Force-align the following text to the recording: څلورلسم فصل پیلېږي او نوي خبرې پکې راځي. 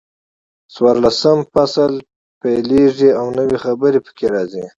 څلورلسم 0.73 1.37
فصل 1.53 1.91
پیلېږي 2.41 3.09
او 3.19 3.25
نوي 3.37 3.57
خبرې 3.63 3.99
پکې 4.05 4.25
راځي. 4.33 4.63